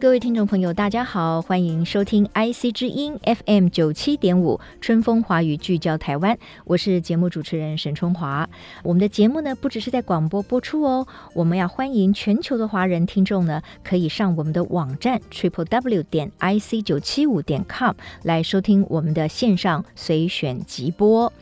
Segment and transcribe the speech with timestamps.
[0.00, 8.48] 各位听众朋友，大家好，欢迎收听 IC 之音 FM 九七点五春风华语聚焦台湾，我是节目主持人沈春华。
[8.84, 21.32] 我们的节目呢，不只是在广播播出哦，我们要欢迎全球的华人听众呢，可以上我们的网站 triple w 点 ic 九七五点 com 来收听我们的线上随选即播。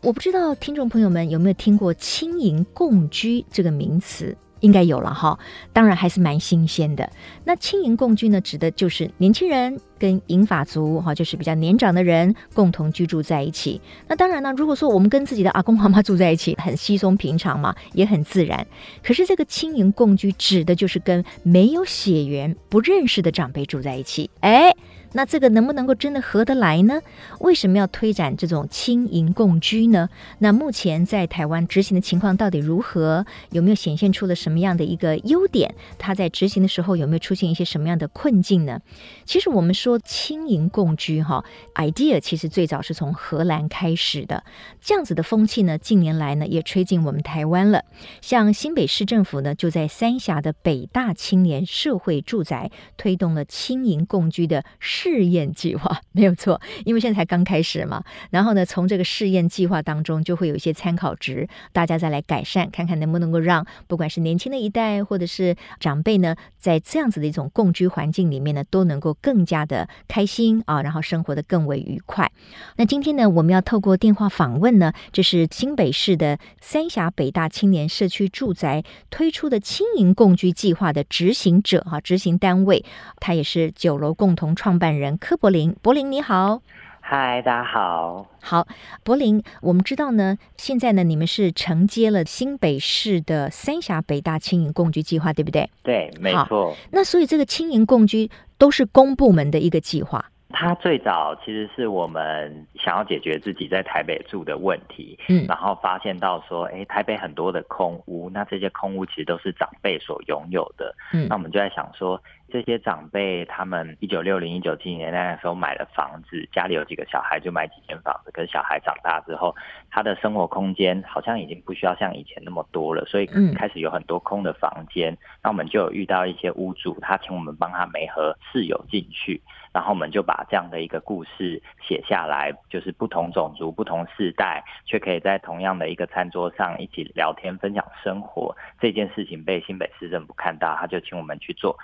[0.00, 4.34] 我不知道听众朋友们有没有听过“轻盈共居”这个名词。
[4.60, 5.38] 应该有了哈，
[5.72, 7.08] 当然还是蛮新鲜的。
[7.44, 13.80] 那轻盈共居呢，指的就是年轻人跟银发族哈，就是比较年长的人共同居住在一起。
[14.06, 18.66] 那当然呢，如果说我们跟自己的阿公阿妈住在一起，很稀松平常嘛，也很自然。
[19.02, 24.30] 可是这个轻盈共居指的就是跟没有血缘、不认识的长辈住在一起。
[24.40, 24.74] 哎。
[25.12, 27.00] 那这个能不能够真的合得来呢？
[27.40, 30.08] 为什么要推展这种青银共居呢？
[30.38, 33.24] 那目前在台湾执行的情况到底如何？
[33.50, 35.74] 有没有显现出了什么样的一个优点？
[35.96, 38.80] 它在执行的时候有没有出现一些什么样的困境呢？
[39.24, 41.44] 其实我们说青银共居哈
[41.76, 44.44] ，idea 其实最早是从荷兰开始的，
[44.80, 47.84] 这样子的风气呢，近年来呢也吹进我们台湾了。
[48.20, 54.64] 像新北市政府呢，就在三峡的北大青年社会住宅推动了青银共居的。
[54.98, 58.02] 试验计划没有错， 因为现在才刚开始嘛。
[58.30, 72.28] 然后呢，从这个试验计划当中，就会有一些参考值，大家再来改善，看看能不能够让不管是年轻的一代或者是长辈呢，在这样子的一种共居环境里面呢，都能够更加的开心啊，然后生活得更为愉快。
[72.76, 82.84] 那今天呢，我们要透过电话访问呢，这是新北市的三峡北大青年社区住宅推出的轻盈共居计划的执行者哈，执行单位，
[83.20, 84.87] 他也是玖楼共同创办。
[84.96, 86.62] 人柯柏林，柏林你好，
[87.00, 88.66] 嗨，大家好，好，
[89.02, 95.68] 柏林，我们知道呢，现在呢，你们是承接了新北市的三峡北大青银共居计划，对不对？
[95.82, 96.76] 对，没错。
[96.92, 100.24] 那所以这个青银共居都是公部门的一个计划。
[100.50, 112.20] 它最早其实是我们想要解决自己在台北住的问题，嗯，然后发现到说，哎，台北很多的空屋，那这些空屋其实都是长辈所拥有的，嗯，那我们就在想说。
[112.50, 118.30] 这些长辈，他们一九六零、一九七零年代的时候买了房子，家里有几个小孩就买几间房子。
[118.32, 119.54] 可是小孩长大之后，
[119.90, 125.16] 他的生活空间好像已经不需要像以前那么多了，所以开始有很多空的房间。
[125.42, 129.40] 那我们就有遇到一些屋主，他请我们帮他媒合室友进去，
[129.72, 138.56] 然后我们就把这样的一个故事写下来，就是不同种族、不同世代，却可以在同样的一个餐桌上一起聊天、分享生活。
[138.80, 141.78] 这件事情被新北市政府看到，他就请我们去做。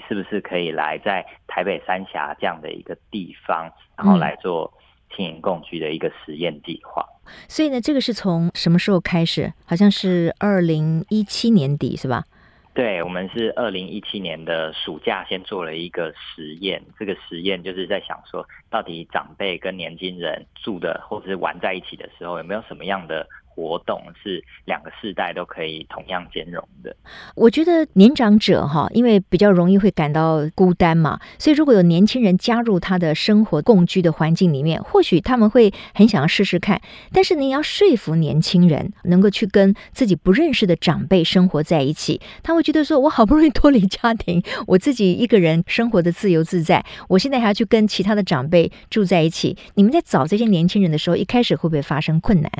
[0.00, 4.72] 哎，是不是可以来在台北三峡这样的一个地方，然后来做
[5.14, 7.04] 青银共居的一个实验计划？
[7.26, 7.32] 嗯。
[7.48, 9.52] 所以呢，这个是从什么时候开始？
[9.66, 12.24] 好像是二零一七年底，是吧？
[12.72, 16.80] 对，我们是二零一七年的暑假先做了一个实验。
[16.98, 23.26] 这个实验就是在想说，到底长辈跟年轻人住的或者是玩在一起的时候，有没有什么样的？
[23.60, 26.96] 活动是两个世代都可以同样兼容的。
[27.34, 36.80] 我觉得年长者哈，因为比较容易会感到孤单嘛，所以如果有年轻人加入他的生活共居的环境里面，或许他们会很想要试试看。
[37.12, 52.50] 但是你要说服年轻人能够去跟自己不认识的长辈生活在一起，他会觉得说：“我好不容易脱离家庭，我自己一个人生活的自由自在，我现在还要去跟其他的长辈住在一起。”你们在找这些年轻人的时候，一开始会不会发生困难？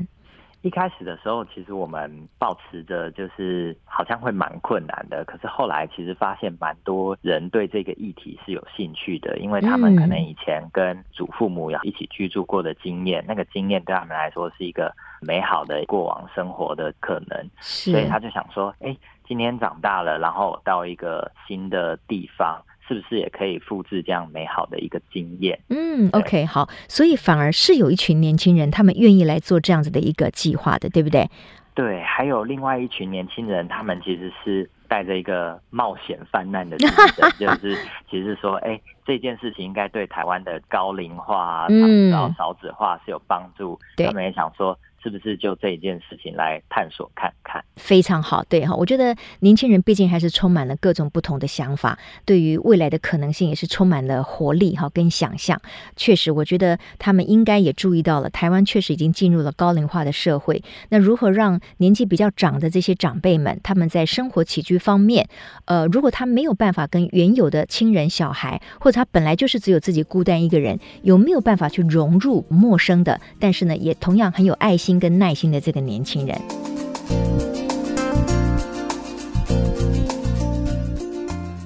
[0.62, 18.94] 一开始的时候，其实我们抱持着就是好像会蛮困难的，可是后来其实发现蛮多人对这个议题是有兴趣的，因为他们可能以前跟祖父母要一起居住过的经验，那个经验对他们来说是一个美好的过往生活的可能，所以他就想说，哎，
[19.26, 22.62] 今天长大了，然后到一个新的地方。
[22.90, 25.56] 是不是也可以复制这样美好的一个经验？
[25.68, 31.30] 嗯，OK，好，所以反而是有一群年轻人，他们愿意来做这样子的一个计划的，对不对？
[31.72, 37.78] 对，还有另外一群年轻人，他们其实是带着一个冒险泛滥的精神， 就是
[38.10, 43.78] 其实说，哎，这件事情应该对台湾的高龄化、然后少子化是有帮助。
[43.96, 44.76] 他们也想说。
[45.02, 47.64] 是不是就这一件事情来探索看看？
[47.76, 55.58] 非常好，对哈，我觉得年轻人毕竟还是充满了各种不同的想法，对于未来的可能性也是充满了活力哈，跟想象。
[55.96, 60.62] 确实，我觉得他们应该也注意到了，台湾确实已经进入了高龄化的社会。
[60.90, 65.26] 那如何让年纪比较长的这些长辈们，他们在生活起居方面，
[65.64, 74.89] 呃，如果他没有办法跟原有的亲人、小孩，或者他本来就是只有自己孤单一个人，有没有办法去融入陌生的，但是呢，也同样很有爱心。
[74.98, 76.40] 跟耐心的这个年轻人，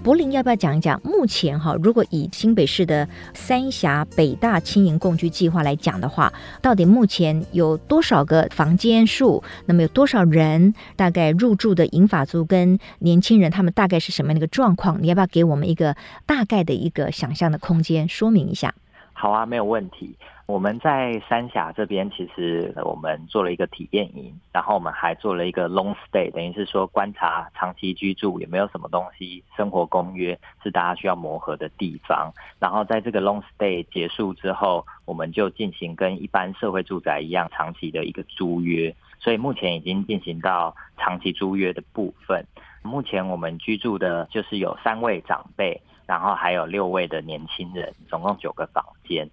[0.02, 1.00] 柏林要不要讲一讲？
[1.02, 6.30] 目前哈，如果以新北市的三峡北大青银共居计划来讲的话，
[6.60, 9.42] 到底目前有多少个房间数？
[9.64, 15.02] 那么有多少人大概入住的银法族跟年轻人，他们大概是什么样的一个状况？
[15.02, 15.96] 你要不要给我们一个
[16.26, 18.74] 大概的一个想象的空间，说明一下？
[19.14, 20.14] 好啊，没有问题。
[20.46, 32.30] 我们在三峡这边，其实我们做了一个体验营，然后我们还做了一个 long stay，等于是说观察长期居住有没有什么东西，生活公约是大家需要磨合的地方。
[32.58, 38.94] 然后在这个 long stay 结束之后，我们就进行跟一般社会住宅一样长期的一个租约。
[39.18, 42.44] 所以目前已经进行到长期租约的部分。
[42.82, 49.26] 目前我们居住的就是有三位长辈，然后还有六位的年轻人，总共九个房间。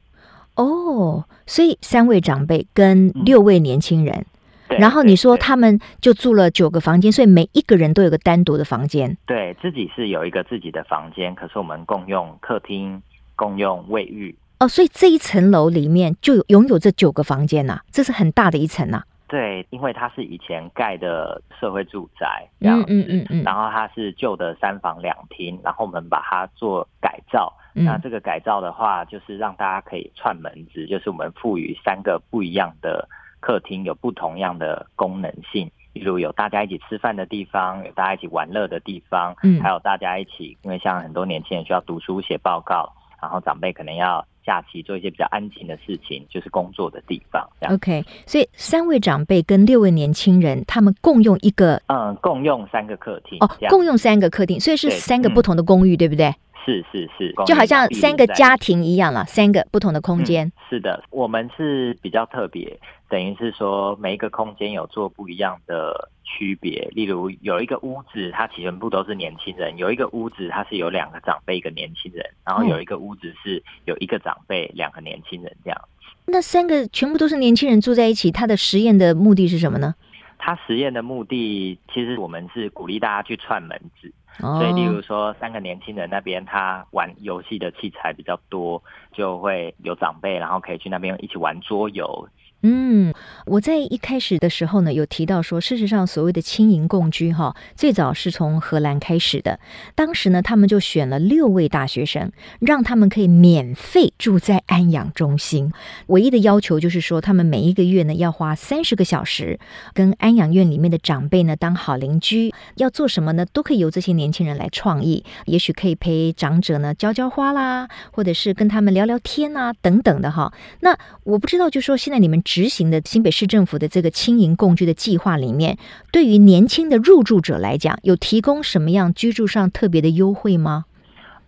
[0.56, 4.26] 哦，所以三位长辈跟六位年轻人，
[4.68, 9.18] 嗯、然后你说他们就住了九个房间，所以每一个人都有个单独的房间。
[9.26, 13.02] 对，自己是有一个自己的房间，可是我们共用客厅、
[13.36, 14.36] 共用卫浴。
[14.60, 19.06] 哦，所以这一层楼里面就有拥有这九个房间呐、啊，这是很大的一层呐、啊。
[19.28, 27.52] 对，因为它是以前盖的社会住宅，这样子，嗯嗯嗯嗯，然后它是旧的三房两厅，然后我们把它做改造。
[27.74, 33.08] 那这个改造的话，就是让大家可以串门子，就是我们赋予三个不一样的
[33.40, 42.92] 客厅，有不同样的功能性，例如有大家一起吃饭的地方，有大家一起玩乐的地方，嗯，还有大家一起，因为像很多年轻人需要读书写报告，
[43.22, 44.26] 然后长辈可能要。
[44.44, 47.48] 假期做一些比较安静的事情，就是工作的地方。
[47.70, 53.38] OK，所以三位长辈跟六位年轻人，他们共用一个，嗯，共用三个客厅。
[53.40, 56.34] 哦，共用三个客厅，所以是三个不同的公寓，对，不对？
[56.66, 60.48] 是是是，就好像三个家庭一样了，三个不同的空间。
[60.48, 62.80] 嗯、是的，我们是比较特别，
[63.10, 66.88] 等于是说每一个空间有做不一样的区别。
[66.94, 75.82] 例如有一个屋子，它全部都是年轻人；有一个屋子，它是有两个长辈一个年轻人；然后有一个屋子是有一个长辈两个年轻人这样。
[76.26, 79.96] 那三个全部都是年轻人住在一起，他的实验的目的是什么呢？
[80.44, 84.12] 他实验的目的，其实我们是鼓励大家去串门子。
[84.40, 92.28] 所以，例如说，三个年轻人那边他玩游戏的器材比较多，就会有长辈，然后可以去那边一起玩桌游。
[92.64, 93.12] 嗯，
[93.48, 99.60] 我在一开始的时候呢，有提到说，事实上所谓的青银共居哈，最早是从荷兰开始的。
[99.96, 105.74] 当时呢，他们就选了六位大学生，让他们可以免费住在安养中心。
[106.08, 109.60] 唯一的要求就是说，他们每一个月呢要花三十个小时，
[109.96, 112.54] 跟安养院里面的长辈呢当好邻居。
[112.76, 113.44] 要做什么呢？
[113.48, 115.26] 都可以由这些年轻人来创意。
[115.46, 120.54] 也许可以陪长者呢浇浇花啦，或者是跟他们聊聊天啊，等等的哈。
[120.82, 122.40] 那我不知道，就说现在你们。
[122.52, 125.78] 执行的新北市政府的这个轻盈共居的计划里面，
[126.12, 130.84] 对于年轻的入住者来讲，有提供什么样居住上特别的优惠吗？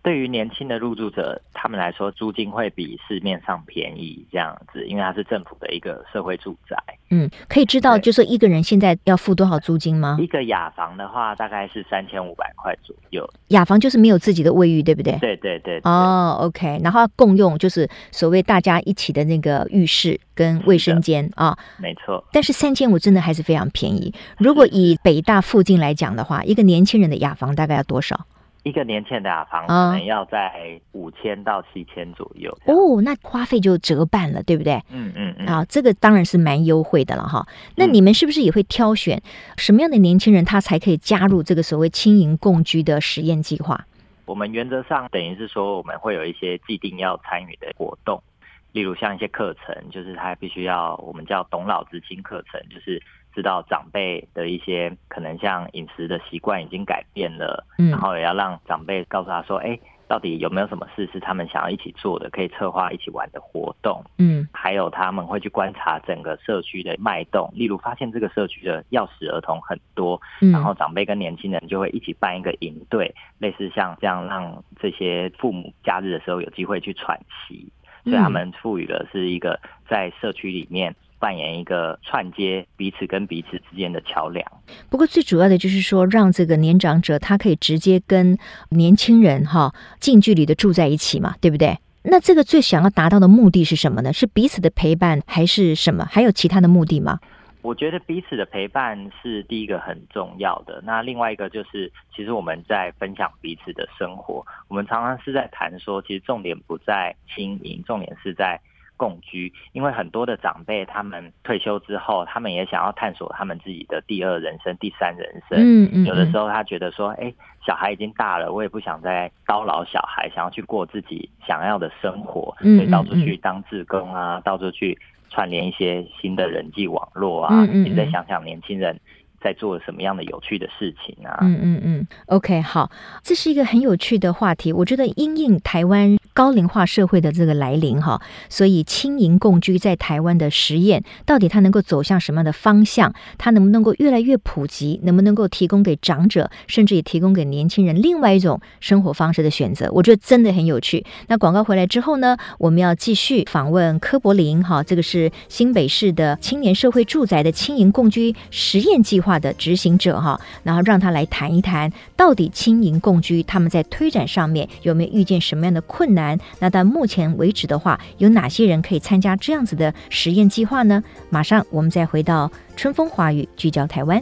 [0.04, 6.78] 对于年轻的入住者，他们来说租金会比市面上便宜，这样子，因为它是政府的一个社会住宅。
[7.10, 10.18] 嗯，可以知道，就是一个人现在要付多少租金吗？
[10.20, 13.26] 一个雅房的话，大概是三千五百块左右。
[13.50, 15.18] 雅房就是没有自己的卫浴，对不对？
[15.20, 15.82] 对对对，对。
[15.90, 22.22] 哦，OK，然后共用就是所谓大家一起的那个浴室跟卫生间啊，没错。
[22.34, 24.14] 但是三千五真的还是非常便宜。
[24.38, 28.26] 如果以北大附近来讲的话，一个年轻人的雅房大概要多少？
[28.64, 34.82] 一个年轻的雅房可能要在五千到七千左右哦，那花费就折半了，对不对？
[34.90, 35.46] 嗯嗯嗯。
[35.46, 37.46] 啊，这个当然是蛮优惠的了哈。
[37.76, 39.22] 那你们是不是也会挑选
[39.58, 43.86] 什么样的年轻人，他才可以加入这个所谓轻盈共居的实验计划？
[44.26, 48.24] 我们原则上等于是说，我们会有一些既定要参与的活动，
[48.72, 53.04] 例如像一些课程，就是他必须要我们叫懂老知青课程，就是。
[53.34, 64.04] 知道长辈的一些可能像饮食的习惯已经改变了，嗯，然后也要让长辈告诉他说，哎，到底有没有什么事是他们想要一起做的，可以策划一起玩的活动。
[64.18, 70.22] 嗯，还有他们会去观察整个社区的脉动，例如发现这个社区的钥匙儿童很多，
[70.52, 77.72] 然后长辈跟年轻人就会一起办一个营队，类似像这样让这些父母假日的时候有机会去喘息。
[78.04, 79.58] 所以他们赋予的是一个
[79.90, 80.94] 在社区里面。
[81.24, 84.46] 扮演一个串接彼此跟彼此之间的桥梁。
[84.90, 88.38] 不过最主要的就是说，让这个年长者他可以直接跟
[88.72, 91.78] 年轻人哈近距离的住在一起嘛，对不对？
[92.04, 94.12] 那这个最想要达到的目的是什么呢？
[94.12, 96.04] 是彼此的陪伴还是什么？
[96.04, 97.18] 还有其他的目的吗？
[97.62, 100.82] 我觉得彼此的陪伴是第一个很重要的。
[100.84, 104.46] 那另外一个就是，其实我们在分享彼此的生活。
[104.68, 108.60] 我们常常是在谈说，其实重点不在经营，重点是在。
[108.98, 115.58] 共居，因为很多的长辈他们退休之后，他们也想要探索他们自己的第二人生、第三人生。
[115.60, 116.06] 嗯嗯。
[116.06, 117.34] 有的时候他觉得说，哎，
[117.66, 124.98] 小孩已经大了，我也不想再叨扰小孩，想要去过自己想要的生活，所以到处去当志工啊，到处去
[125.30, 127.66] 串联一些新的人际网络啊。
[127.66, 129.00] 你再想想年轻人。
[129.44, 131.40] 在做什么样的有趣的事情啊？
[131.42, 132.90] 嗯嗯嗯，OK，好，
[133.22, 134.72] 这是一个很有趣的话题。
[134.72, 143.14] 我觉得因应台湾高龄化社会的这个来临哈，所以青银共居在台湾的实验，到底它能够走向什么样的方向？
[143.38, 145.00] 它能不能够越来越普及？
[145.04, 149.88] 能不能够提供给长者，甚至也提供给年轻人另外一种生活方式的选择？
[149.92, 151.06] 我觉得真的很有趣。
[151.28, 166.23] 那广告回来之后呢，我们要继续访问柯柏林哈，这个是新北市的青年社会住宅的青银共居实验计划的执行者哈，然后让他来谈一谈，到底青银共居他们在推展上面有没有遇见什么样的困难？
[166.60, 171.04] 那到目前为止的话，有哪些人可以参加这样子的实验计划呢？
[171.30, 174.22] 马上我们再回到春风华语，聚焦台湾。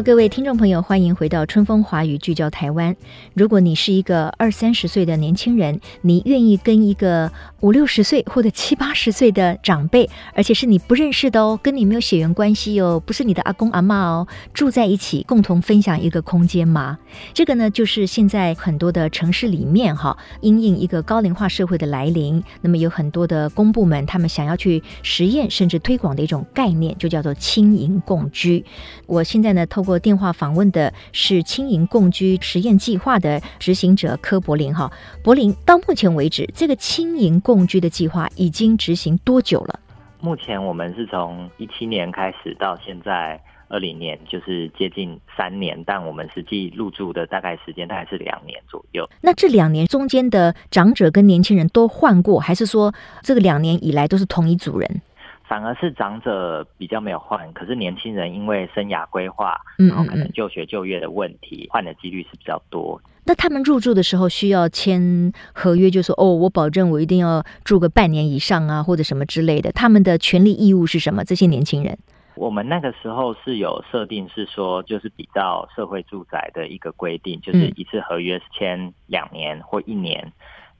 [0.00, 2.96] 各位听众朋友，欢迎回到春风华语聚焦台湾。
[3.34, 7.30] 如果你是一个二三十岁的年轻人，你愿意跟一个
[7.60, 16.98] 五六十岁或者七八十岁的长辈，而且是你不认识的哦，跟你没有血缘关系哦，不是你的阿公阿嬷哦，住在一起，共同分享一个空间吗？
[17.34, 28.64] 这个呢，就是现在很多的城市里面哈，因应一个高龄化社会的来临，那么有很多的公部门他们想要去实验甚至推广的一种概念，就叫做青银共居。
[29.06, 29.66] 我现在呢。
[29.72, 34.90] 透过电话访问的是轻盈共居实验计划的执行者柯柏林哈，
[35.22, 39.80] 柏林，到目前为止，这个轻盈共居的计划已经执行多久了？
[40.20, 49.08] 目前我们是从一七年开始到现在二零年，就是接近三年，但我们实际入住的大概时间大概是两年左右。
[49.20, 55.02] 那这两年中间的长者跟年轻人都换过，还是说这个两年以来都是同一组人？
[55.52, 62.98] 反而是长者比较没有换，可是年轻人因为生涯规划，然后可能就学就业的问题，换的几率是比较多。
[63.26, 69.70] 那他们入住的时候需要签合约，就说哦，我保证我一定要住个半年以上啊，或者什么之类的。
[69.72, 71.22] 他们的权利义务是什么？
[71.22, 71.98] 这些年轻人，
[72.34, 80.32] 我们那个时候是有设定，是说就是比较社会住宅的一个规定，就是一次合约签两年或一年。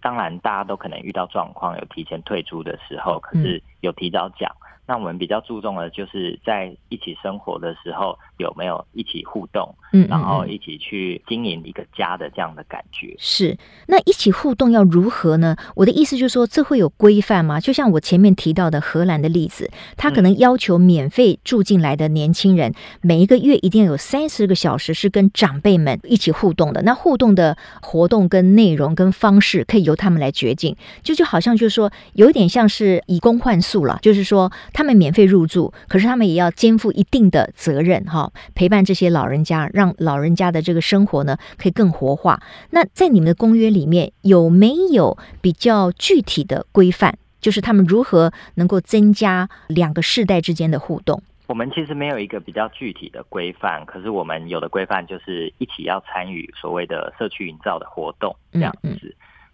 [0.03, 4.51] 当然，大家都可能遇到状况，有提前退出的时候，可是有提早讲。
[4.85, 13.15] 那我们比较注重的就是在一起生活的时候有没有一起互动，嗯，然后一起去经营一个家的这样的感觉。
[13.17, 15.57] 是，那一起互动要如何呢？
[15.77, 17.61] 我的意思就是说，这会有规范吗？
[17.61, 26.83] 就像我前面提到的荷兰的例子，他可能要求免费住进来的年轻人，每一个月一定要有三十个小时是跟长辈们一起互动的。
[26.83, 34.51] 那互动的活动跟内容跟方式可以由他们来决定，就就好像就是说，有一点像是以工换宿了，就是说。
[34.73, 42.41] 他们免费入住，可是他们也要肩负一定的责任，哈，陪伴这些老人家，让老人家的这个生活呢可以更活化。
[42.71, 47.19] 那在你们的公约里面有没有比较具体的规范？
[47.41, 51.21] 就是他们如何能够增加两个世代之间的互动？
[51.49, 58.89] 我们其实没有一个比较具体的规范，可是我们有的规范就是一起要参与所谓的社区营造的活动，这样子。
[58.93, 59.13] 嗯嗯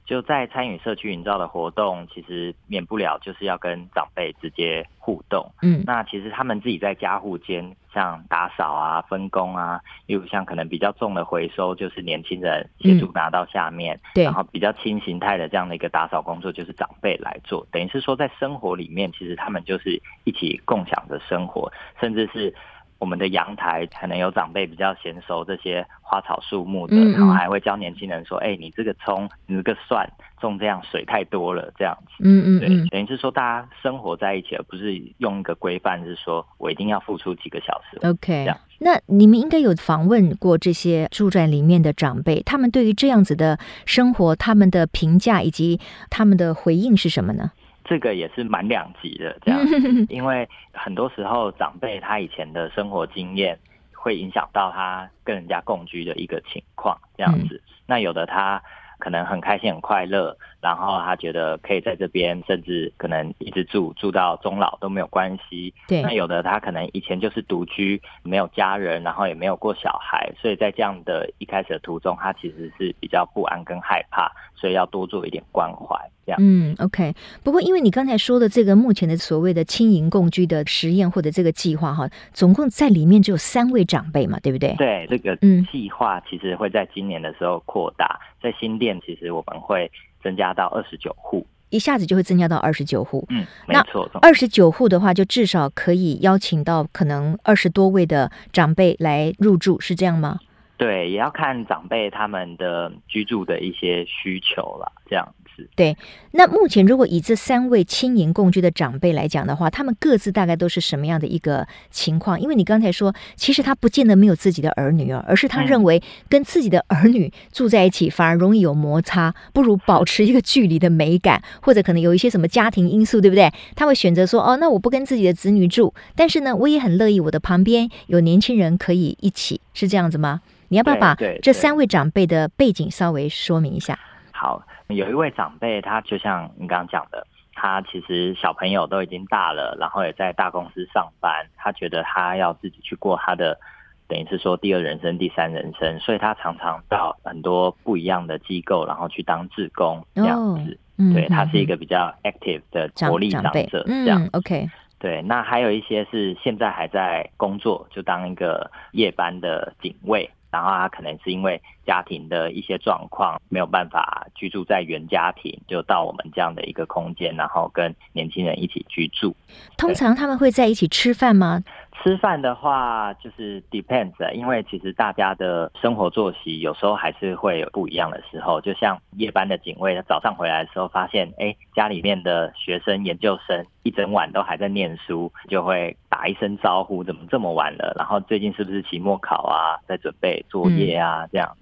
[0.09, 5.53] 就在参与社区营造的活动，其实免不了就是要跟长辈直接互动。
[5.61, 13.95] 嗯，那其实他们自己在家户间，像打扫啊、分工啊，例如像可能比较重的回收，就是年轻人协助拿到下面。
[13.97, 17.67] 嗯、对，然后比较轻形态的这样的一个打扫工作，就是长辈来做。
[17.71, 22.55] 等于是说，在生活里面，其实他们就是一起共享着生活，甚至是。
[22.99, 37.99] 我们的阳台可能有长辈比较娴熟这些花草树木的，嗯嗯，然后还会教年轻人说：“哎、欸，你这个葱，你这个蒜种这样水太多了，这样子。”嗯嗯，对，等于是说大家生活在一起，而不是用一个规范，是说我一定要付出几个小时。
[38.07, 38.59] OK，这样。
[38.81, 47.51] 那你们应该有访问过这些住在里面的长辈，他们对于这样子的生活，他们的评价以及他们的回应是什么呢？
[47.89, 49.61] 这个也是蛮两极的，这样，
[50.11, 53.59] 因为很多时候长辈他以前的生活经验
[53.95, 57.63] 会影响到他跟人家共居的一个情况，这样子。
[57.87, 58.63] 那有的他
[58.99, 65.73] 可能很开心很快乐，然后他觉得可以在这边，甚至可能一直住住到终老都没有关系。
[65.87, 66.03] 对。
[66.03, 74.31] 那有的他可能以前就是独居，没有家人，然后也没有过小孩，所以在这样的一开始的途中，他其实是比较不安跟害怕。
[74.61, 75.97] 所以要多做一点关怀，
[76.27, 76.39] 这样。
[76.43, 77.15] 嗯，OK。
[77.45, 84.75] 不过，因为你刚才说的这个目前的所谓的青银共居的实验或者这个计划哈，总共在里面只有三位长辈嘛，对不对？
[84.75, 85.37] 对，这个
[85.71, 89.89] 计划其实会在今年的时候扩大，在新店其实我们会
[90.23, 93.25] 增加到二十九户，一下子就会增加到二十九户。
[93.31, 94.09] 嗯，没错。
[94.23, 100.39] 二十九户的话，就至少可以邀请到可能二十多位的长辈来入住，是这样吗？
[100.77, 105.69] 对，也要看长辈他们的居住的一些需求了，这样子。
[105.75, 105.97] 对，
[106.31, 112.41] 那目前如果以这三位青银共居的长辈来讲的话，他们各自大概都是什么样的一个情况？
[112.41, 123.53] 因为你刚才说，其实他不见得没有自己的儿女哦，而是他认为跟自己的儿女住在一起反而容易有摩擦，不如保持一个距离的美感，或者可能有一些什么家庭因素，对不对？
[123.75, 130.41] 他会选择说，哦，那我不跟自己的子女住，但是呢，我也很乐意我的旁边有年轻人可以一起，是这样子吗？
[130.69, 133.99] 你要不要把这三位长辈的背景稍微说明一下？
[134.41, 143.59] 好，有一位长辈，他就像你刚刚讲的，他其实小朋友都已经大了，然后也在大公司上班，他觉得他要自己去过他的，
[144.07, 150.79] 等于是说第二人生、第三人生，所以他常常到很多不一样的机构，然后去当志工这样子。
[150.99, 154.31] 哦、对，他是一个比较 active 的活力长者，这样、嗯。
[154.35, 154.69] OK。
[155.01, 160.29] 对，那还有一些是现在还在工作，就当一个夜班的警卫。
[160.51, 169.35] 然后他可能是因为家庭的一些状况，没有办法居住在原家庭，就到我们这样的一个空间，然后跟年轻人一起居住。
[169.77, 171.63] 通常他们会在一起吃饭吗？
[172.03, 178.61] 吃饭的话，就是 depends，因为其实大家的生活作息有时候还是会有不一样的时候。
[178.61, 187.93] 就像夜班的警卫，他早上回来的时候发现，哎，家里面的学生、研究生一整晚都还在念书，就会打一声招呼，怎么这么晚了？
[187.97, 191.57] 然后最近是不是期末考啊，在准备作业啊，这样。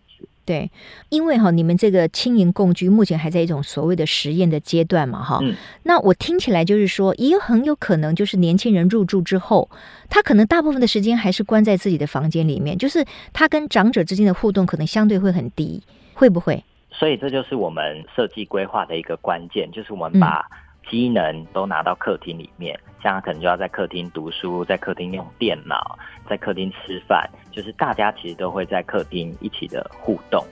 [0.47, 0.71] 对，
[1.11, 5.55] 因为哈，你们这个青银共居目前还在一种所谓的实验的阶段嘛，哈、嗯。
[5.83, 9.69] 那我听起来就是说，也很有可能就是年轻人入住之后，
[10.09, 15.83] 他可能大部分的时间还是关在自己的房间里面，就是他跟长者之间的互动可能相对会很低，
[16.15, 16.63] 会不会？
[16.93, 20.47] 所以这就是我们设计规划的一个关键，就是我们把
[20.91, 22.75] 机能都拿到客厅里面。
[22.75, 25.97] 嗯像他可能就要在客厅读书，在客厅用电脑，
[26.29, 30.45] 在客厅吃饭，就是大家其实都会在客厅一起的互动。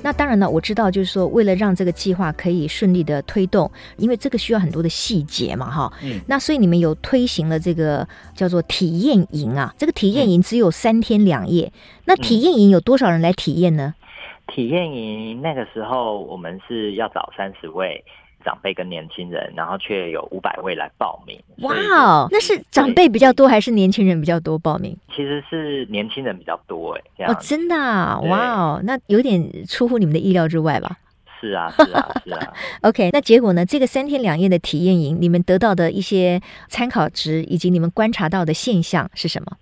[0.00, 5.92] 那当然了，我知道，就是说，为了让这个计划可以顺利的推动，因为这个需要很多的细节嘛，哈。
[6.04, 6.20] 嗯。
[6.28, 11.66] 那所以你们有推行了这个叫做体验营啊，这个体验营只有三天两夜。
[11.66, 11.80] 嗯。
[12.04, 13.94] 那体验营有多少人来体验呢？
[14.58, 18.04] 体验营那个时候，我们是要找三十位
[18.44, 21.40] 长辈跟年轻人，然后却有五百位来报名。
[21.58, 24.96] 哇哦，那是长辈比较多还是年轻人比较多报名？
[25.14, 30.98] 其实是年轻人比较多哎，哦，真的啊，哇哦，那有点出乎你们的意料之外吧？
[31.40, 32.52] 是啊，是啊，是啊。
[32.82, 33.64] OK，那结果呢？
[33.64, 39.56] 这个三天两夜的体验营，你们得到的一些参考值以及你们观察到的现象是什么？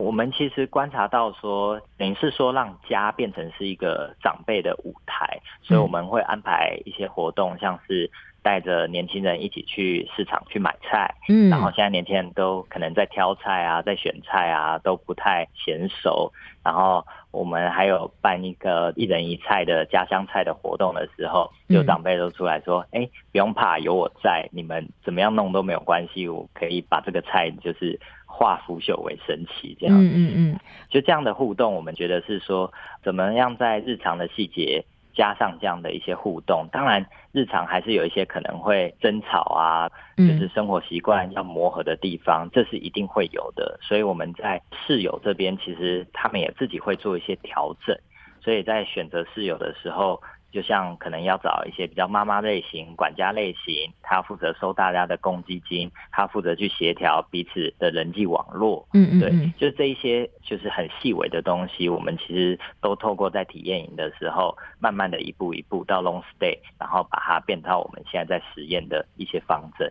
[0.00, 8.10] 我们其实观察到说，等于是说让家变成是一个长辈的舞台，所以我们会安排一些活动，像是
[8.42, 16.32] 带着年轻人一起去市场去买菜，嗯，然后现在年轻人都可能在挑菜啊，在选菜啊，都不太娴熟，
[16.64, 27.98] 然后我们还有办一个一人一菜的家乡菜的活动的时候，有长辈都出来说，哎，不用怕，有我在，你们怎么样弄都没有关系，我可以把这个菜就是。
[28.32, 32.72] 化腐朽为神奇，这样，嗯嗯嗯，就这样的互动，我们觉得是说，
[33.02, 34.82] 怎么样在日常的细节
[35.20, 36.66] 加上这样的一些互动。
[36.72, 43.78] 当然，日常还是有一些可能会争吵啊，就是生活习惯要磨合的地方，这是一定会有的。
[43.82, 47.94] 所以我们在室友这边，其实他们也自己会做一些调整。
[48.40, 58.86] 所以在选择室友的时候，就像可能要找一些比较妈妈类型、管家类型，他要负责收大家的公积金，他负责去协调彼此的人际网络。
[58.92, 69.90] 嗯嗯，对，就是这一些就是很细微的东西，我们其实都透过在体验营的时候，慢慢的一步一步到 long stay，然后把它变到我们现在在实验的一些方针。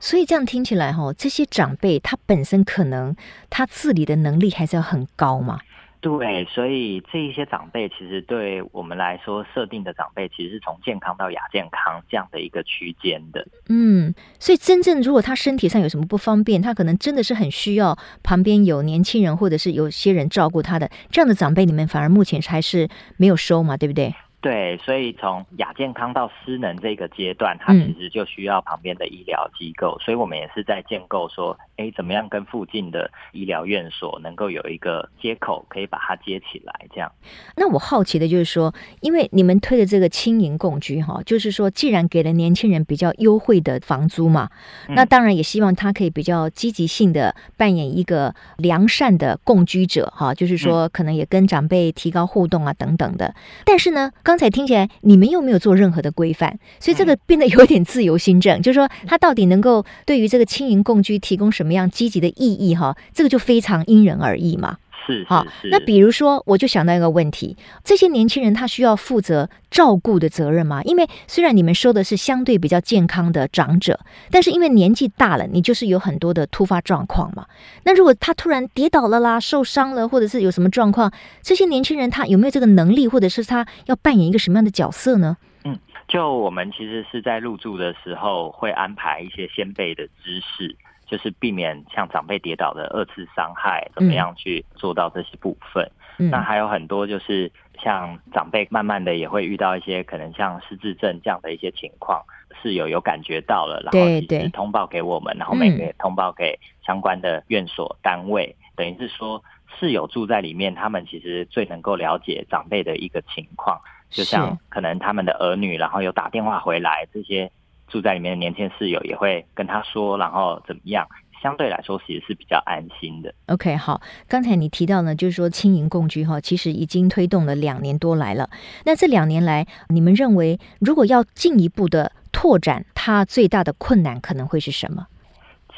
[0.00, 3.14] 所以这样听起来哈，这些长辈他本身可能
[3.48, 5.60] 他自理的能力还是要很高嘛。
[6.02, 13.46] 对，所以这一些长辈其实对我们来说设定的长辈，其实是从健康到亚健康这样的一个区间的。
[13.68, 24.12] 嗯，所以真正如果他身体上有什么不方便，他可能真的是很需要旁边有年轻人或者是有些人照顾他的这样的长辈，你们反而目前还是没有收嘛，对不对？
[24.42, 37.10] 对，所以从亚健康到失能这个阶段，它其实就需要旁边的医疗机构，嗯、所以我们也是在建构说，哎，怎么样跟附近的医疗院所能够有一个接口，可以把它接起来，这样。
[37.56, 44.50] 那我好奇的就是说，因为你们推的这个轻盈共居哈，就是说，既然给了年轻人比较优惠的房租嘛，
[44.88, 53.32] 嗯、那当然也希望他可以比较积极性的扮演一个良善的共居者哈，就是说，可能也跟长辈提高互动啊等等的。
[53.64, 62.96] 但是呢，刚才听起来你们又没有做任何的规范，所以这个变得有点自由心证，嗯、 就是说他到底能够对于这个轻盈共居提供什么样积极的意义哈？
[63.12, 64.78] 这个就非常因人而异嘛。
[65.06, 70.82] 是，好，那比如说，我就想到一个问题：这些年轻人他需要负责照顾的责任吗？
[70.84, 73.98] 因为虽然你们说的是相对比较健康的长者，
[74.30, 77.46] 但是因为年纪大了，你就是有很多的突发状况嘛。
[77.84, 81.12] 那如果他突然跌倒了啦、受伤了，或者是有什么状况，
[81.42, 85.36] 这些年轻人他有没有这个能力，或者是他要扮演一个什么样的角色呢？
[85.64, 90.76] 嗯，就我们其实是在入住的时候会安排一些先辈的知识。
[91.12, 95.86] 就是避免像长辈跌倒的二次伤害，怎么样去做到这些部分？
[96.16, 102.24] 嗯、那还有很多就是像长辈慢慢的也会遇到一些可能像失智症这样的一些情况，
[102.62, 109.44] 室友有感觉到了，然后及时通报给我们，然后我们也通报给相关的院所单位，嗯、等于是说
[109.78, 117.52] 室友住在里面，他们其实最能够了解长辈的一个情况，就像可能他们的儿女，然后有打电话回来这些。
[117.92, 121.06] 住在里面的年轻室友也会跟他说，然后怎么样？
[121.42, 123.34] 相对来说，其实是比较安心的。
[123.48, 128.48] OK，好，刚才你提到呢，就是说轻盈共居哈，其实已经推动了两年多来了。
[128.84, 135.08] 那这两年来，你们认为如果要进一步的拓展，它最大的困难可能会是什么？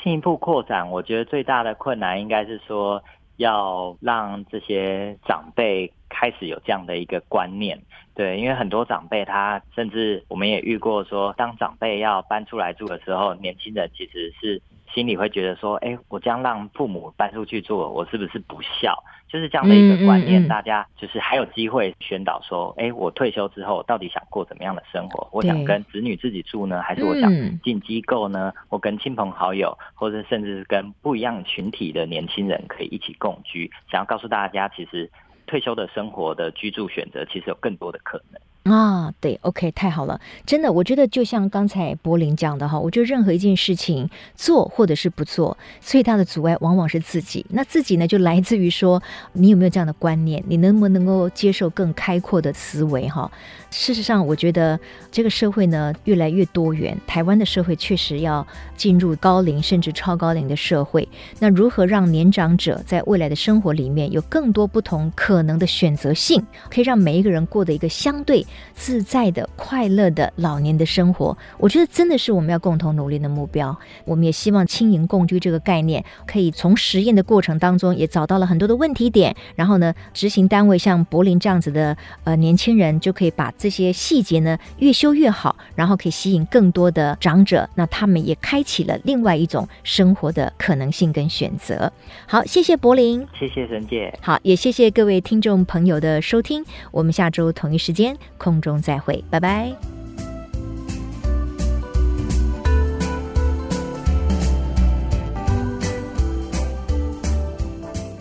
[0.03, 3.03] 进一步扩展，我觉得最大的困难应该是说，
[3.39, 7.81] 要让这些长辈开始有这样的一个观念。
[8.15, 14.63] 对，因为很多长辈他甚至我们也遇过说，当长辈要搬出来住的时候，年轻人其实是
[14.95, 18.97] 心里会觉得说，哎，我将让父母搬出去住，我是不是不孝？
[19.27, 25.27] 就是这样的一个观念，大家就是还有机会宣导说，哎，我退休之后到底想过怎么样的生活？
[25.33, 28.53] 我想跟子女自己住呢，还是我想进机构呢？
[28.69, 33.69] 我跟亲朋好友，或者甚至是跟不一样群体的年轻人可以一起共居？
[33.91, 35.11] 想要告诉大家，其实。
[35.47, 38.41] 退休的生活的居住选择，其实有更多的可能。
[38.65, 47.45] 啊，对，OK，太好了，真的，我觉得就像刚才柏林讲的哈，我觉得任何一件事情做或者是不做，最大的阻碍往往是自己。
[47.51, 49.03] 那自己呢，就来自于说
[49.35, 53.31] 你有没有这样的观念，你能不能够接受更开阔的思维哈？
[53.71, 54.81] 事实上，我觉得
[55.13, 58.47] 这个社会呢越来越多元，台湾的社会确实要
[58.79, 61.07] 进入高龄甚至超高龄的社会。
[61.39, 73.77] 那如何让年长者在未来的生活里面有更多不同可能的选择性，可以让每一个人过得一个相对自在的、快乐的老年的生活，我觉得真的是我们要共同努力的目标。
[74.05, 91.93] 我们也希望轻盈共居这个概念，可以从实验的过程当中也找到了很多的问题点，然后呢，执行单位像柏林这样子的呃年轻人，就可以把这些细节呢越修越好，然后可以吸引更多的长者，那他们也开启了另外一种生活的可能性跟选择。
[92.27, 99.75] 好，谢谢柏林，谢谢沈姐，好，也谢谢各位听众朋友的收听，我们下周同一时间空中再会，拜拜。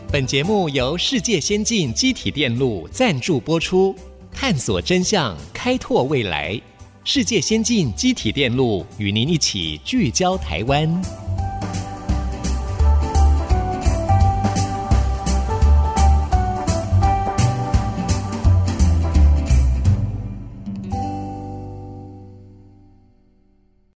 [0.09, 3.93] 本节目由世界先进机体电路赞助播出，
[4.31, 6.57] 探索真相，开拓未来。
[7.03, 11.22] 世界先进机体电路与您一起聚焦台湾。